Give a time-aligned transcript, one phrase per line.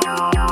[0.00, 0.51] Bye.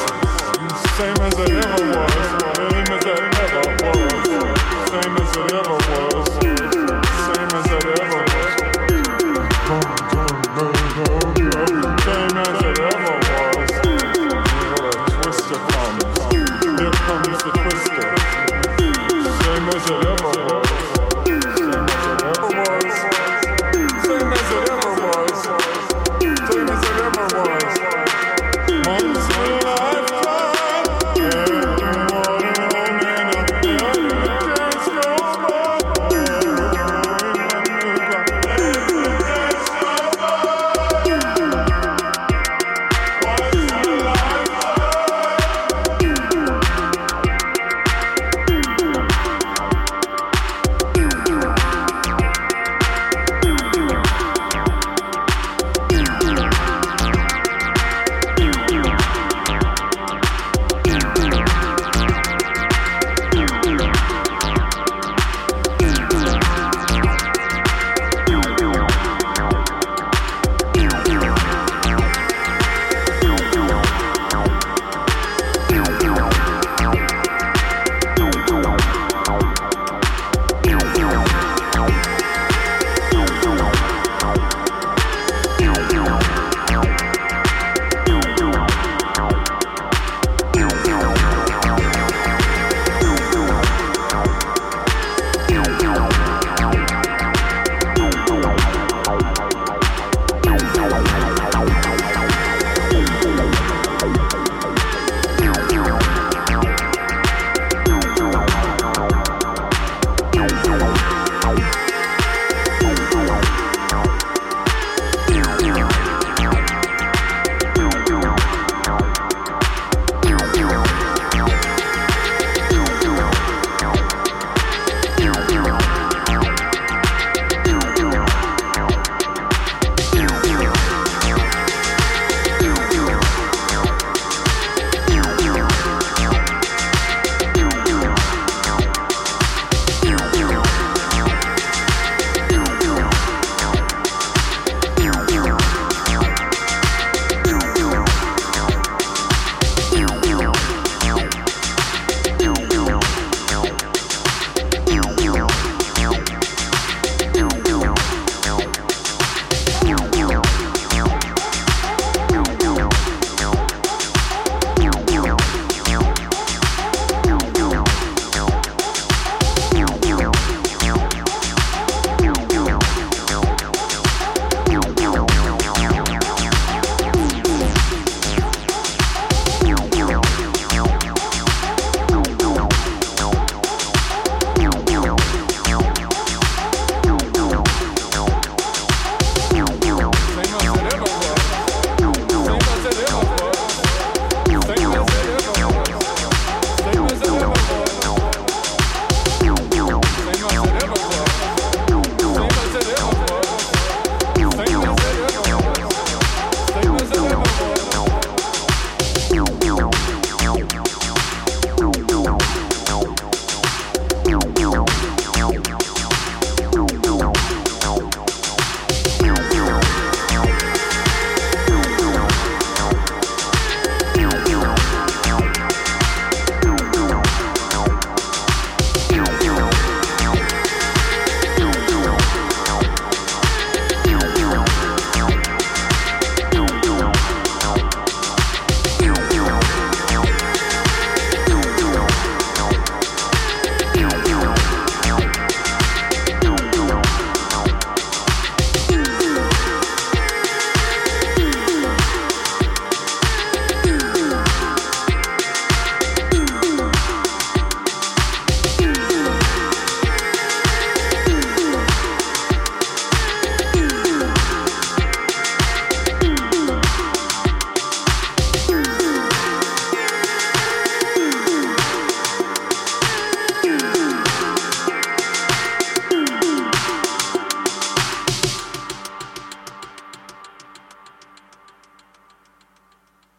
[1.01, 2.50] same as it ever was.